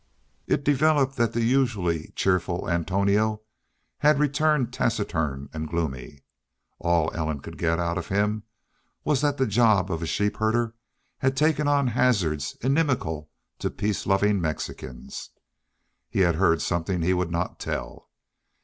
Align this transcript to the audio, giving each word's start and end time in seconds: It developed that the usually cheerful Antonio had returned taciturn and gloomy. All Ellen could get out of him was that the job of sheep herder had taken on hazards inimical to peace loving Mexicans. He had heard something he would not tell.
It 0.47 0.63
developed 0.63 1.15
that 1.17 1.33
the 1.33 1.43
usually 1.43 2.07
cheerful 2.15 2.67
Antonio 2.67 3.43
had 3.99 4.17
returned 4.17 4.73
taciturn 4.73 5.47
and 5.53 5.69
gloomy. 5.69 6.23
All 6.79 7.11
Ellen 7.13 7.39
could 7.39 7.55
get 7.59 7.77
out 7.77 7.99
of 7.99 8.07
him 8.07 8.41
was 9.03 9.21
that 9.21 9.37
the 9.37 9.45
job 9.45 9.91
of 9.91 10.09
sheep 10.09 10.37
herder 10.37 10.73
had 11.19 11.37
taken 11.37 11.67
on 11.67 11.89
hazards 11.89 12.57
inimical 12.61 13.29
to 13.59 13.69
peace 13.69 14.07
loving 14.07 14.41
Mexicans. 14.41 15.29
He 16.09 16.21
had 16.21 16.33
heard 16.33 16.63
something 16.63 17.03
he 17.03 17.13
would 17.13 17.29
not 17.29 17.59
tell. 17.59 18.09